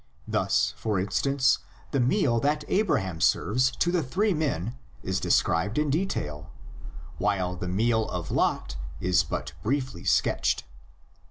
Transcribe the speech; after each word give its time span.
Thus, 0.27 0.73
for 0.77 0.99
instance, 0.99 1.59
the 1.91 1.99
meal 1.99 2.39
that 2.39 2.63
Abraham 2.67 3.21
serves 3.21 3.69
to 3.75 3.91
the 3.91 4.01
three 4.01 4.33
men 4.33 4.75
is 5.03 5.19
described 5.19 5.77
in 5.77 5.91
detail, 5.91 6.49
while 7.19 7.55
the 7.55 7.67
meal 7.69 8.09
of 8.09 8.31
Lot 8.31 8.77
is 8.99 9.21
but 9.21 9.53
briefly 9.61 10.03
sketched. 10.03 10.63